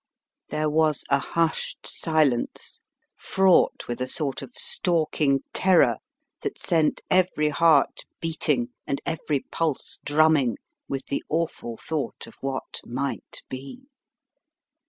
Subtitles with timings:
[0.49, 2.81] There was a hushed silence
[3.15, 5.97] fraught with a sort of stalking terror
[6.41, 12.79] that sent every heart beating and every pulse drumming with the awful thought of what
[12.83, 13.83] might be.